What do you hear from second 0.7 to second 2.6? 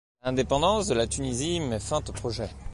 de la Tunisie met fin au projet.